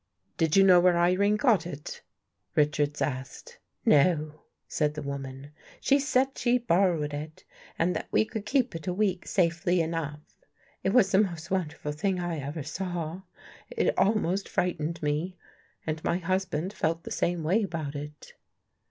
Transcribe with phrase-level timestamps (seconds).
[0.35, 2.01] "Did you know where Irene got it?"
[2.55, 5.51] Richards asked." No,"^ said the woman."
[5.89, 7.43] She said she'd bor rowed it
[7.77, 10.21] and that we could keep it a week safely enough.
[10.83, 13.21] It was the most wonderful thing I ever saw.
[13.69, 15.37] It almost frightened me.
[15.85, 18.33] And my husband felt the same way about it."